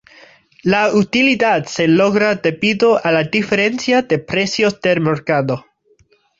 [0.63, 5.63] La utilidad se logra debido a la diferencia de precios de mercado.